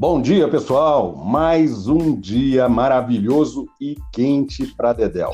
[0.00, 1.14] Bom dia, pessoal!
[1.14, 5.30] Mais um dia maravilhoso e quente para Dedel.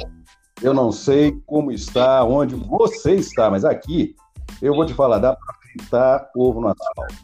[0.61, 4.17] Eu não sei como está, onde você está, mas aqui
[4.61, 7.15] eu vou te falar, dá para fritar ovo no asfalto.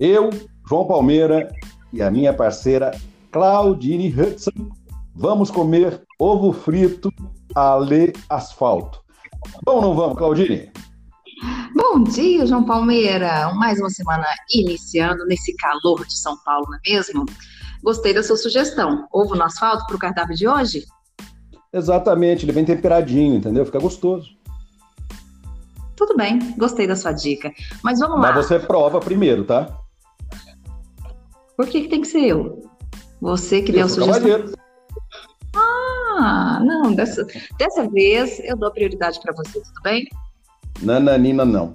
[0.00, 0.30] Eu,
[0.68, 1.48] João Palmeira
[1.92, 2.90] e a minha parceira
[3.30, 4.68] Claudine Hudson
[5.14, 7.12] vamos comer ovo frito
[7.54, 9.00] a lê asfalto.
[9.64, 10.72] Vamos ou não vamos, Claudine?
[11.74, 13.52] Bom dia, João Palmeira.
[13.54, 17.24] Mais uma semana iniciando nesse calor de São Paulo, não é mesmo?
[17.82, 19.06] Gostei da sua sugestão.
[19.12, 20.84] Ovo no asfalto para o cardápio de hoje?
[21.72, 23.64] Exatamente, ele vem temperadinho, entendeu?
[23.64, 24.30] Fica gostoso.
[25.94, 27.52] Tudo bem, gostei da sua dica.
[27.82, 28.32] Mas vamos lá.
[28.32, 29.68] Mas você prova primeiro, tá?
[31.56, 32.62] Por que, que tem que ser eu?
[33.20, 34.52] Você que eu deu a sugestão.
[35.54, 37.26] Ah, não, dessa,
[37.58, 40.08] dessa vez eu dou prioridade para você, tudo bem?
[40.82, 41.74] Nananina, não.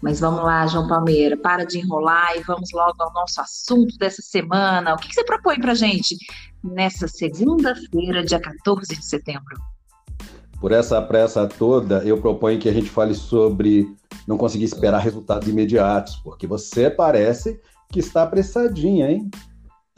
[0.00, 4.22] Mas vamos lá, João Palmeira, para de enrolar e vamos logo ao nosso assunto dessa
[4.22, 4.94] semana.
[4.94, 6.16] O que, que você propõe para gente
[6.62, 9.58] nessa segunda-feira, dia 14 de setembro?
[10.60, 13.88] Por essa pressa toda, eu proponho que a gente fale sobre
[14.26, 17.60] não conseguir esperar resultados imediatos, porque você parece
[17.90, 19.30] que está apressadinha, hein?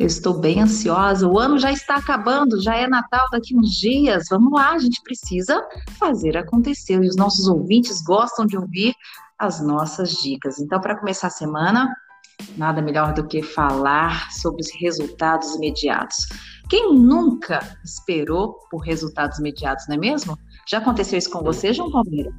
[0.01, 1.29] Eu estou bem ansiosa.
[1.29, 4.29] O ano já está acabando, já é Natal daqui uns dias.
[4.31, 5.63] Vamos lá, a gente precisa
[5.99, 6.95] fazer acontecer.
[6.95, 8.95] E os nossos ouvintes gostam de ouvir
[9.39, 10.59] as nossas dicas.
[10.59, 11.95] Então, para começar a semana,
[12.57, 16.29] nada melhor do que falar sobre os resultados imediatos.
[16.71, 20.35] Quem nunca esperou por resultados imediatos, não é mesmo?
[20.67, 22.33] Já aconteceu isso com você, João Palmeira?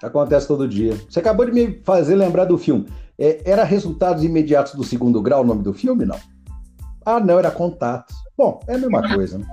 [0.00, 0.96] Acontece todo dia.
[1.10, 2.86] Você acabou de me fazer lembrar do filme.
[3.18, 6.20] É, era Resultados Imediatos do Segundo Grau o nome do filme, não?
[7.04, 8.16] Ah, não, era contatos.
[8.36, 9.46] Bom, é a mesma coisa, né?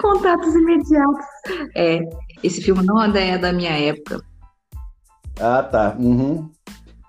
[0.00, 1.24] Contatos imediatos.
[1.76, 2.00] É,
[2.42, 4.22] esse filme não é da minha época.
[5.40, 5.96] Ah, tá.
[5.98, 6.50] Uhum.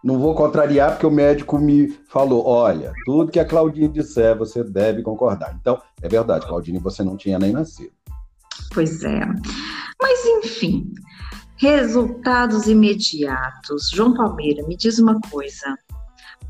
[0.04, 4.64] Não vou contrariar, porque o médico me falou: olha, tudo que a Claudine disser, você
[4.64, 5.56] deve concordar.
[5.60, 7.92] Então, é verdade, Claudine, você não tinha nem nascido.
[8.74, 9.26] Pois é.
[10.02, 10.92] Mas, enfim,
[11.58, 13.90] resultados imediatos.
[13.94, 15.78] João Palmeira, me diz uma coisa.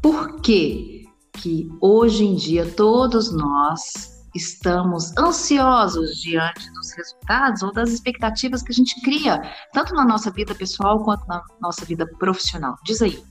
[0.02, 0.99] Por que
[1.34, 8.72] que hoje em dia todos nós estamos ansiosos diante dos resultados ou das expectativas que
[8.72, 9.42] a gente cria,
[9.74, 12.76] tanto na nossa vida pessoal quanto na nossa vida profissional?
[12.86, 13.24] Diz aí.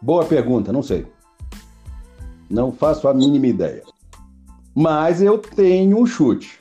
[0.00, 1.10] Boa pergunta, não sei.
[2.50, 3.82] Não faço a mínima ideia.
[4.74, 6.60] Mas eu tenho um chute.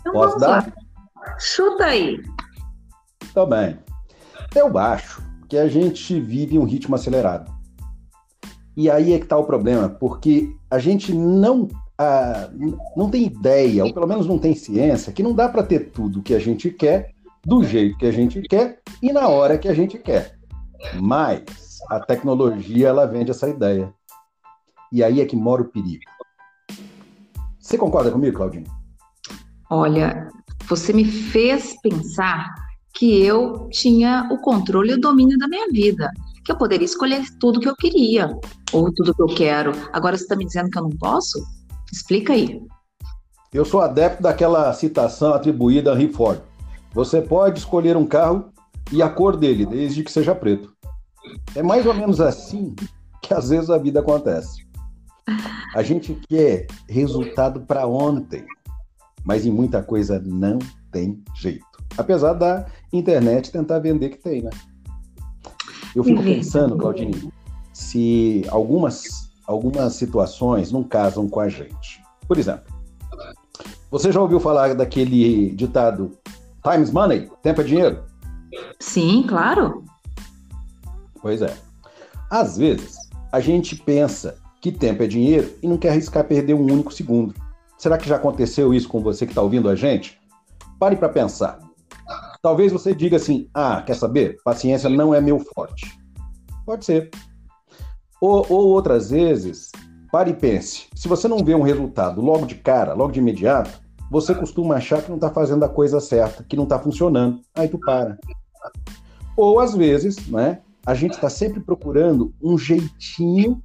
[0.00, 0.66] Então Posso dar?
[0.66, 1.38] Lá.
[1.38, 2.22] Chuta aí.
[3.32, 3.78] Tá bem.
[4.54, 7.57] Eu acho que a gente vive um ritmo acelerado.
[8.78, 11.66] E aí é que está o problema, porque a gente não,
[11.98, 12.48] ah,
[12.96, 16.22] não tem ideia, ou pelo menos não tem ciência, que não dá para ter tudo
[16.22, 17.10] que a gente quer,
[17.44, 20.38] do jeito que a gente quer e na hora que a gente quer.
[20.94, 21.42] Mas
[21.90, 23.92] a tecnologia ela vende essa ideia.
[24.92, 26.04] E aí é que mora o perigo.
[27.58, 28.70] Você concorda comigo, Claudinho?
[29.68, 30.28] Olha,
[30.68, 32.54] você me fez pensar
[32.94, 36.12] que eu tinha o controle e o domínio da minha vida
[36.48, 38.34] que eu poderia escolher tudo que eu queria,
[38.72, 39.70] ou tudo que eu quero.
[39.92, 41.38] Agora você está me dizendo que eu não posso?
[41.92, 42.58] Explica aí.
[43.52, 46.40] Eu sou adepto daquela citação atribuída a Henry Ford.
[46.94, 48.50] Você pode escolher um carro
[48.90, 50.72] e a cor dele, desde que seja preto.
[51.54, 52.74] É mais ou menos assim
[53.22, 54.66] que às vezes a vida acontece.
[55.74, 58.46] A gente quer resultado para ontem,
[59.22, 60.58] mas em muita coisa não
[60.90, 61.66] tem jeito.
[61.98, 64.50] Apesar da internet tentar vender que tem, né?
[65.94, 67.32] Eu fico pensando, Claudine,
[67.72, 72.02] se algumas, algumas situações não casam com a gente.
[72.26, 72.72] Por exemplo,
[73.90, 76.12] você já ouviu falar daquele ditado
[76.62, 77.30] Time's Money?
[77.42, 78.02] Tempo é dinheiro?
[78.78, 79.84] Sim, claro.
[81.20, 81.56] Pois é.
[82.30, 82.96] Às vezes,
[83.32, 87.34] a gente pensa que tempo é dinheiro e não quer arriscar perder um único segundo.
[87.78, 90.18] Será que já aconteceu isso com você que está ouvindo a gente?
[90.78, 91.60] Pare para pensar.
[92.42, 94.36] Talvez você diga assim: ah, quer saber?
[94.44, 95.98] Paciência não é meu forte.
[96.64, 97.10] Pode ser.
[98.20, 99.70] Ou, ou outras vezes,
[100.10, 103.80] pare e pense: se você não vê um resultado logo de cara, logo de imediato,
[104.10, 107.40] você costuma achar que não está fazendo a coisa certa, que não está funcionando.
[107.54, 108.18] Aí tu para.
[109.36, 110.60] Ou às vezes, né?
[110.86, 113.62] A gente está sempre procurando um jeitinho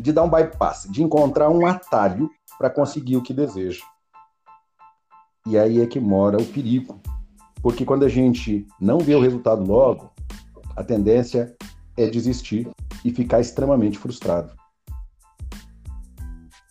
[0.00, 2.28] de dar um bypass, de encontrar um atalho
[2.58, 3.84] para conseguir o que deseja.
[5.46, 7.00] E aí é que mora o perigo.
[7.66, 10.12] Porque quando a gente não vê o resultado logo,
[10.76, 11.52] a tendência
[11.96, 12.70] é desistir
[13.04, 14.52] e ficar extremamente frustrado.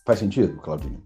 [0.06, 1.02] Faz sentido, Claudinho?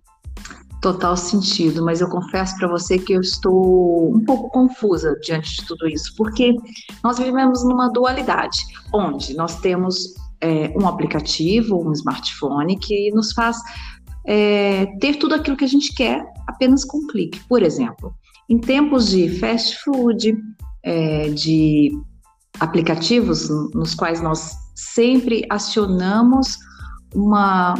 [0.81, 5.67] Total sentido, mas eu confesso para você que eu estou um pouco confusa diante de
[5.67, 6.55] tudo isso, porque
[7.03, 8.61] nós vivemos numa dualidade,
[8.95, 13.57] onde nós temos é, um aplicativo, um smartphone, que nos faz
[14.25, 17.41] é, ter tudo aquilo que a gente quer apenas com um clique.
[17.49, 18.15] Por exemplo,
[18.50, 20.37] em tempos de fast food,
[20.82, 21.93] é, de
[22.58, 26.58] aplicativos nos quais nós sempre acionamos
[27.14, 27.75] uma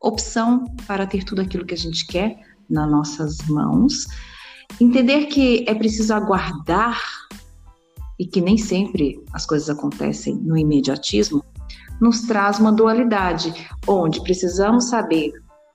[0.00, 2.38] opção para ter tudo aquilo que a gente quer
[2.70, 4.06] nas nossas mãos,
[4.80, 7.00] entender que é preciso aguardar
[8.18, 11.44] e que nem sempre as coisas acontecem no imediatismo,
[12.00, 13.52] nos traz uma dualidade,
[13.86, 15.32] onde precisamos saber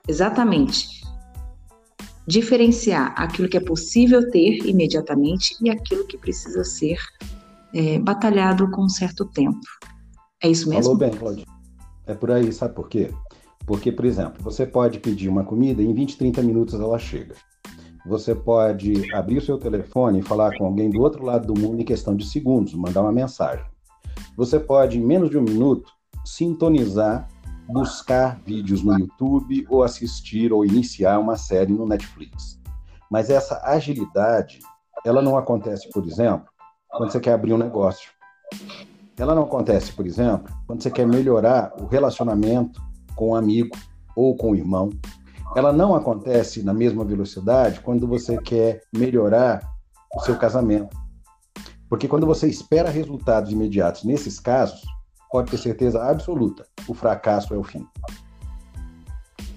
[0.07, 0.96] exatamente
[2.27, 6.97] diferenciar aquilo que é possível ter imediatamente e aquilo que precisa ser
[7.73, 9.59] é, batalhado com um certo tempo.
[10.43, 10.83] É isso mesmo?
[10.83, 11.45] Falou bem, Claudio.
[12.05, 13.11] É por aí, sabe por quê?
[13.65, 17.35] Porque, por exemplo, você pode pedir uma comida e em 20, 30 minutos ela chega.
[18.05, 21.81] Você pode abrir o seu telefone e falar com alguém do outro lado do mundo
[21.81, 23.65] em questão de segundos, mandar uma mensagem.
[24.37, 25.91] Você pode, em menos de um minuto,
[26.23, 27.27] sintonizar,
[27.67, 32.59] buscar vídeos no YouTube ou assistir ou iniciar uma série no Netflix.
[33.09, 34.59] Mas essa agilidade,
[35.05, 36.47] ela não acontece, por exemplo,
[36.89, 38.09] quando você quer abrir um negócio.
[39.17, 42.81] Ela não acontece, por exemplo, quando você quer melhorar o relacionamento
[43.15, 43.75] com um amigo
[44.15, 44.89] ou com um irmão.
[45.55, 49.61] Ela não acontece na mesma velocidade quando você quer melhorar
[50.15, 50.95] o seu casamento.
[51.89, 54.81] Porque quando você espera resultados imediatos nesses casos,
[55.31, 57.85] pode ter certeza absoluta, o fracasso é o fim.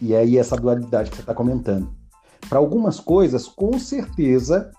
[0.00, 1.90] E é aí essa dualidade que você está comentando.
[2.48, 4.70] Para algumas coisas, com certeza,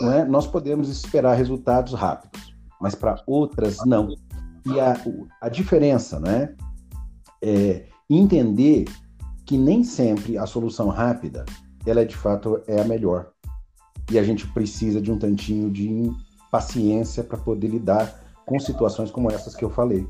[0.00, 4.08] né, nós podemos esperar resultados rápidos, mas para outras, não.
[4.64, 4.96] E a,
[5.40, 6.54] a diferença né,
[7.42, 8.84] é entender
[9.44, 11.44] que nem sempre a solução rápida,
[11.84, 13.30] ela de fato é a melhor.
[14.10, 16.10] E a gente precisa de um tantinho de
[16.50, 20.06] paciência para poder lidar com situações como essas que eu falei.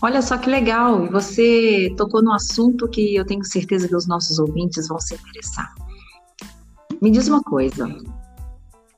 [0.00, 4.06] Olha só que legal, e você tocou no assunto que eu tenho certeza que os
[4.06, 5.74] nossos ouvintes vão se interessar.
[7.02, 7.88] Me diz uma coisa,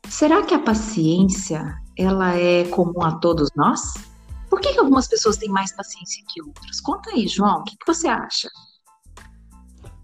[0.08, 3.94] será que a paciência ela é comum a todos nós?
[4.50, 6.81] Por que, que algumas pessoas têm mais paciência que outras?
[6.81, 8.49] Conta aí, João, o que, que você acha?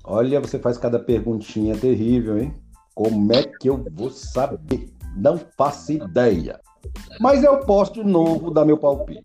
[0.03, 2.55] Olha, você faz cada perguntinha terrível, hein?
[2.95, 4.91] Como é que eu vou saber?
[5.15, 6.59] Não faço ideia.
[7.21, 9.23] Mas eu posso de novo dar meu palpite.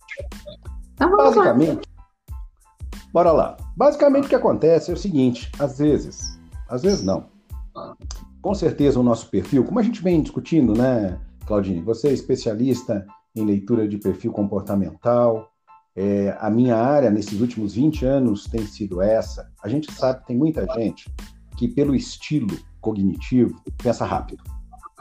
[1.01, 1.87] Então, Basicamente,
[2.29, 2.37] lá.
[3.11, 3.57] bora lá.
[3.75, 6.39] Basicamente o que acontece é o seguinte, às vezes,
[6.69, 7.25] às vezes não.
[8.41, 11.81] Com certeza o nosso perfil, como a gente vem discutindo, né, Claudine?
[11.81, 13.05] Você é especialista
[13.35, 15.49] em leitura de perfil comportamental.
[15.95, 19.51] É, a minha área nesses últimos 20 anos tem sido essa.
[19.63, 21.11] A gente sabe que tem muita gente
[21.57, 24.43] que, pelo estilo cognitivo, pensa rápido.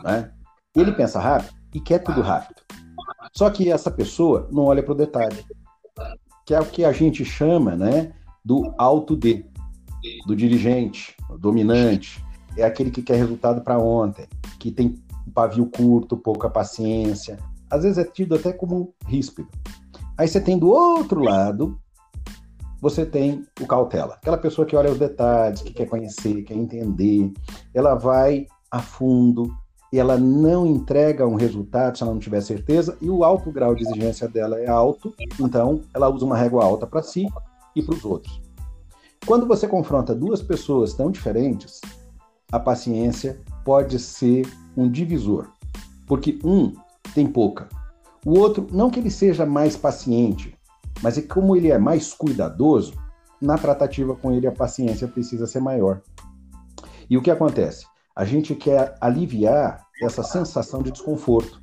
[0.03, 0.31] Né?
[0.75, 2.63] Ele pensa rápido e quer tudo rápido.
[3.33, 5.45] Só que essa pessoa não olha para o detalhe
[6.51, 8.11] que é o que a gente chama né,
[8.45, 9.47] do alto D,
[10.27, 12.21] do dirigente, dominante.
[12.57, 14.27] É aquele que quer resultado para ontem,
[14.59, 17.39] que tem um pavio curto, pouca paciência.
[17.71, 19.49] Às vezes é tido até como ríspido.
[20.19, 21.79] Aí você tem do outro lado,
[22.81, 24.15] você tem o cautela.
[24.15, 27.33] Aquela pessoa que olha os detalhes, que quer conhecer, quer entender.
[27.73, 29.57] Ela vai a fundo,
[29.99, 33.83] ela não entrega um resultado se ela não tiver certeza, e o alto grau de
[33.83, 37.27] exigência dela é alto, então ela usa uma régua alta para si
[37.75, 38.41] e para os outros.
[39.27, 41.81] Quando você confronta duas pessoas tão diferentes,
[42.51, 45.49] a paciência pode ser um divisor,
[46.07, 46.73] porque um
[47.15, 47.69] tem pouca.
[48.25, 50.57] O outro, não que ele seja mais paciente,
[51.03, 52.95] mas é como ele é mais cuidadoso,
[53.41, 56.03] na tratativa com ele a paciência precisa ser maior.
[57.09, 57.87] E o que acontece?
[58.21, 61.59] A gente quer aliviar essa sensação de desconforto.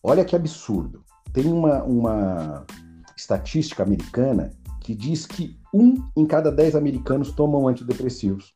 [0.00, 1.02] Olha que absurdo.
[1.32, 2.64] Tem uma, uma
[3.16, 8.54] estatística americana que diz que um em cada dez americanos tomam antidepressivos.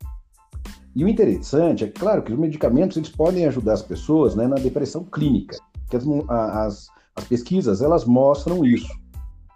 [0.94, 4.54] E o interessante é claro que os medicamentos eles podem ajudar as pessoas né, na
[4.54, 5.56] depressão clínica,
[5.90, 8.94] que as, as, as pesquisas elas mostram isso.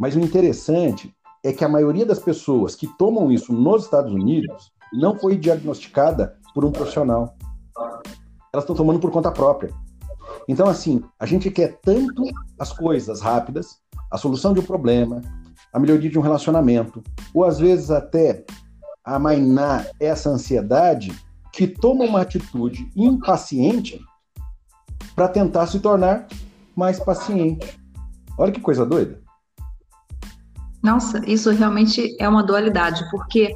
[0.01, 4.73] Mas o interessante é que a maioria das pessoas que tomam isso nos Estados Unidos
[4.93, 7.37] não foi diagnosticada por um profissional.
[8.51, 9.75] Elas estão tomando por conta própria.
[10.49, 12.23] Então, assim, a gente quer tanto
[12.59, 13.77] as coisas rápidas,
[14.11, 15.21] a solução de um problema,
[15.71, 17.03] a melhoria de um relacionamento,
[17.35, 18.43] ou às vezes até
[19.05, 21.13] amainar essa ansiedade,
[21.53, 24.01] que toma uma atitude impaciente
[25.15, 26.27] para tentar se tornar
[26.75, 27.79] mais paciente.
[28.39, 29.21] Olha que coisa doida.
[30.83, 33.53] Nossa, isso realmente é uma dualidade, porque,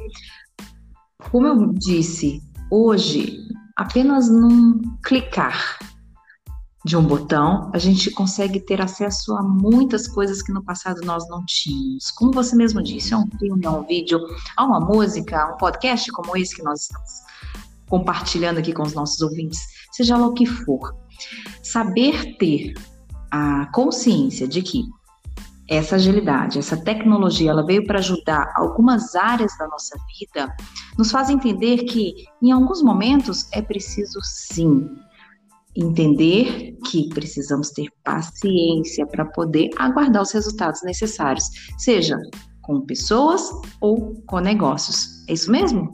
[1.31, 5.77] como eu disse, hoje, apenas num clicar
[6.83, 11.27] de um botão, a gente consegue ter acesso a muitas coisas que no passado nós
[11.29, 12.09] não tínhamos.
[12.11, 14.19] Como você mesmo disse, a um filme, a um vídeo,
[14.57, 17.11] a uma música, a um podcast como esse que nós estamos
[17.87, 19.59] compartilhando aqui com os nossos ouvintes,
[19.91, 20.95] seja lá o que for.
[21.61, 22.73] Saber ter
[23.29, 24.83] a consciência de que
[25.71, 30.53] essa agilidade, essa tecnologia, ela veio para ajudar algumas áreas da nossa vida,
[30.97, 34.89] nos faz entender que em alguns momentos é preciso sim
[35.73, 41.45] entender que precisamos ter paciência para poder aguardar os resultados necessários,
[41.77, 42.17] seja
[42.61, 43.49] com pessoas
[43.79, 45.23] ou com negócios.
[45.29, 45.93] É isso mesmo?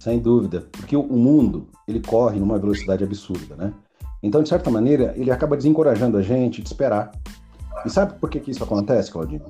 [0.00, 3.72] Sem dúvida, porque o mundo ele corre numa velocidade absurda, né?
[4.20, 7.12] Então, de certa maneira, ele acaba desencorajando a gente de esperar.
[7.84, 9.44] E sabe por que, que isso acontece, Claudinho?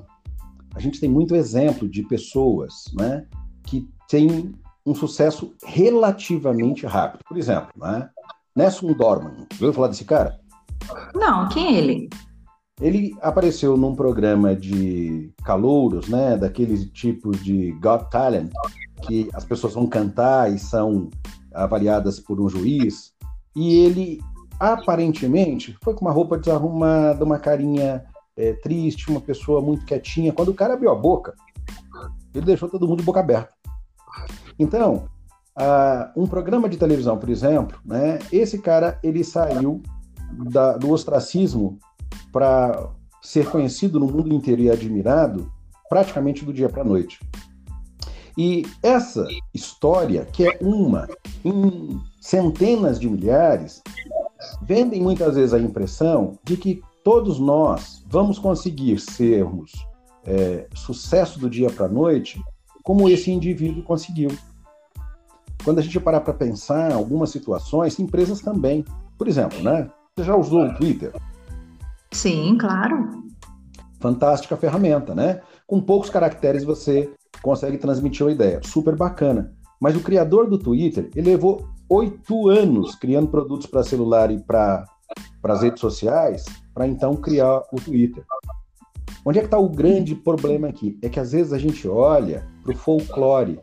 [0.73, 3.25] A gente tem muito exemplo de pessoas né,
[3.63, 4.53] que têm
[4.85, 7.21] um sucesso relativamente rápido.
[7.27, 8.09] Por exemplo, né,
[8.55, 9.47] Nelson Dorman.
[9.53, 10.39] Ouviu falar desse cara?
[11.13, 12.09] Não, quem é ele?
[12.79, 18.51] Ele apareceu num programa de calouros, né, daqueles tipos de Got Talent,
[19.03, 21.09] que as pessoas vão cantar e são
[21.53, 23.13] avaliadas por um juiz,
[23.55, 24.19] e ele
[24.59, 28.03] aparentemente foi com uma roupa desarrumada, uma carinha
[28.41, 30.33] é, triste, uma pessoa muito quietinha.
[30.33, 31.35] Quando o cara abriu a boca,
[32.33, 33.53] ele deixou todo mundo de boca aberta.
[34.57, 35.07] Então,
[36.15, 39.81] um programa de televisão, por exemplo, né, esse cara ele saiu
[40.49, 41.77] da, do ostracismo
[42.31, 42.89] para
[43.21, 45.51] ser conhecido no mundo inteiro e admirado
[45.87, 47.19] praticamente do dia para a noite.
[48.37, 51.07] E essa história, que é uma
[51.43, 53.83] em centenas de milhares,
[54.63, 59.71] vendem muitas vezes a impressão de que todos nós vamos conseguir sermos
[60.25, 62.41] é, sucesso do dia para a noite
[62.83, 64.29] como esse indivíduo conseguiu.
[65.63, 68.83] Quando a gente parar para pensar algumas situações, empresas também.
[69.17, 69.89] Por exemplo, né?
[70.15, 71.13] Você já usou o Twitter?
[72.11, 73.23] Sim, claro.
[73.99, 75.41] Fantástica ferramenta, né?
[75.67, 78.59] Com poucos caracteres você consegue transmitir uma ideia.
[78.63, 79.53] Super bacana.
[79.79, 84.85] Mas o criador do Twitter, ele levou oito anos criando produtos para celular e para
[85.43, 88.23] as redes sociais, para então criar o Twitter.
[89.25, 90.97] Onde é que está o grande problema aqui?
[91.01, 93.59] É que às vezes a gente olha para o folclore,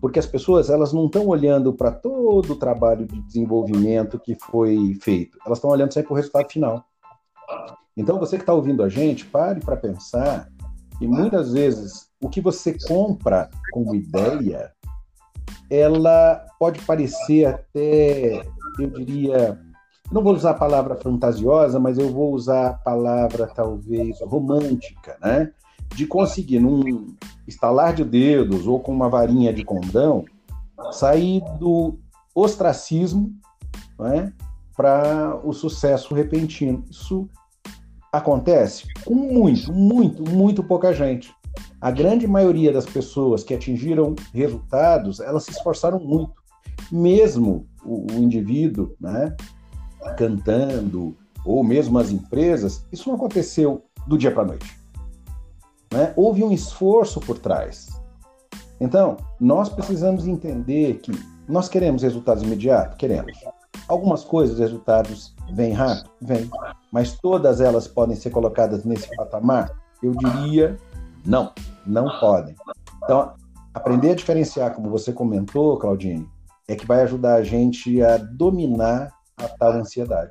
[0.00, 4.98] porque as pessoas elas não estão olhando para todo o trabalho de desenvolvimento que foi
[5.00, 6.84] feito, elas estão olhando sempre para o resultado final.
[7.96, 10.48] Então você que está ouvindo a gente, pare para pensar
[10.98, 14.72] que muitas vezes o que você compra como ideia,
[15.70, 18.44] ela pode parecer até,
[18.78, 19.60] eu diria,
[20.10, 25.50] não vou usar a palavra fantasiosa, mas eu vou usar a palavra talvez romântica, né?
[25.94, 27.14] De conseguir, num
[27.46, 30.24] estalar de dedos ou com uma varinha de condão,
[30.92, 31.98] sair do
[32.34, 33.32] ostracismo
[33.98, 34.32] né,
[34.76, 36.84] para o sucesso repentino.
[36.90, 37.28] Isso
[38.12, 41.32] acontece com muito, muito, muito pouca gente.
[41.80, 46.32] A grande maioria das pessoas que atingiram resultados, elas se esforçaram muito.
[46.90, 49.36] Mesmo o, o indivíduo, né,
[50.16, 54.78] cantando, ou mesmo as empresas, isso não aconteceu do dia para a noite.
[55.92, 56.12] Né?
[56.16, 57.88] Houve um esforço por trás.
[58.80, 61.12] Então, nós precisamos entender que
[61.48, 62.96] nós queremos resultados imediatos?
[62.96, 63.32] Queremos.
[63.86, 66.10] Algumas coisas, resultados vêm rápido?
[66.20, 66.50] Vêm.
[66.90, 69.70] Mas todas elas podem ser colocadas nesse patamar?
[70.02, 70.78] Eu diria
[71.24, 71.52] não,
[71.86, 72.54] não podem.
[73.02, 73.34] Então,
[73.72, 76.28] aprender a diferenciar, como você comentou, Claudine,
[76.68, 79.12] é que vai ajudar a gente a dominar
[79.44, 80.30] a tal ansiedade.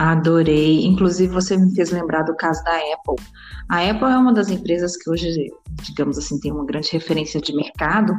[0.00, 0.86] Adorei.
[0.86, 3.22] Inclusive, você me fez lembrar do caso da Apple.
[3.68, 5.28] A Apple é uma das empresas que hoje,
[5.82, 8.14] digamos assim, tem uma grande referência de mercado,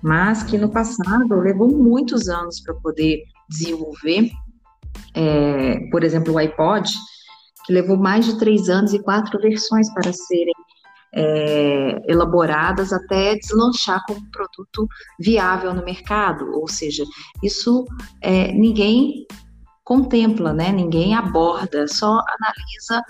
[0.00, 4.30] mas que no passado levou muitos anos para poder desenvolver,
[5.14, 6.88] é, por exemplo, o iPod,
[7.66, 10.54] que levou mais de três anos e quatro versões para serem
[11.14, 16.50] é, elaboradas até deslanchar como produto viável no mercado.
[16.52, 17.04] Ou seja,
[17.42, 17.84] isso
[18.20, 19.26] é, ninguém
[19.84, 20.72] contempla, né?
[20.72, 23.02] Ninguém aborda, só analisa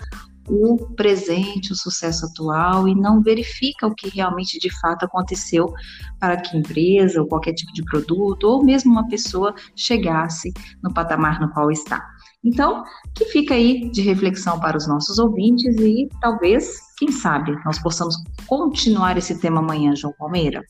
[0.47, 5.73] o presente, o sucesso atual e não verifica o que realmente de fato aconteceu
[6.19, 11.39] para que empresa ou qualquer tipo de produto ou mesmo uma pessoa chegasse no patamar
[11.39, 12.05] no qual está.
[12.45, 12.83] Então,
[13.15, 18.15] que fica aí de reflexão para os nossos ouvintes e talvez, quem sabe, nós possamos
[18.45, 20.63] continuar esse tema amanhã, João Palmeira.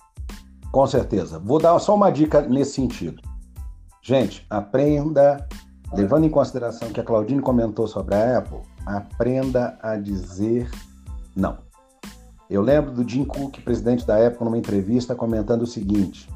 [0.72, 1.38] Com certeza.
[1.38, 3.22] Vou dar só uma dica nesse sentido.
[4.02, 5.46] Gente, aprenda,
[5.94, 10.70] levando em consideração que a Claudine comentou sobre a Apple, aprenda a dizer
[11.36, 11.58] não.
[12.50, 16.30] Eu lembro do Jim Cook, presidente da Apple, numa entrevista, comentando o seguinte: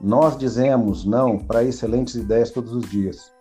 [0.00, 3.32] Nós dizemos não para excelentes ideias todos os dias.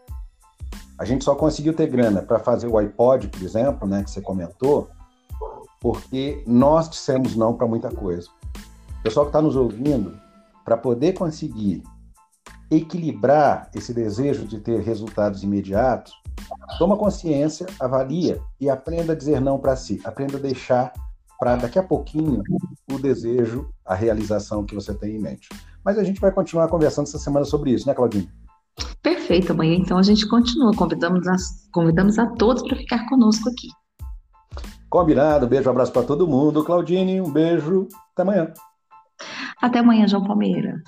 [1.01, 4.21] A gente só conseguiu ter grana para fazer o iPod, por exemplo, né, que você
[4.21, 4.87] comentou,
[5.79, 8.29] porque nós dissemos não para muita coisa.
[8.99, 10.15] O pessoal que está nos ouvindo,
[10.63, 11.81] para poder conseguir
[12.69, 16.13] equilibrar esse desejo de ter resultados imediatos,
[16.77, 19.99] toma consciência, avalia e aprenda a dizer não para si.
[20.03, 20.93] Aprenda a deixar
[21.39, 22.43] para daqui a pouquinho
[22.91, 25.49] o desejo, a realização que você tem em mente.
[25.83, 28.29] Mas a gente vai continuar conversando essa semana sobre isso, né, Claudinho?
[29.01, 30.75] Perfeito, amanhã então a gente continua.
[30.75, 31.35] Convidamos a,
[31.73, 33.67] convidamos a todos para ficar conosco aqui.
[34.89, 36.63] Combinado, beijo, abraço para todo mundo.
[36.63, 38.53] Claudine, um beijo, até amanhã.
[39.61, 40.81] Até amanhã, João Palmeira.